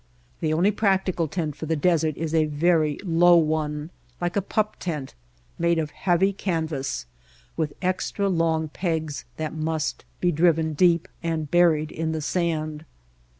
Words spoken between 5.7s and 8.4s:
of heavy canvas, with extra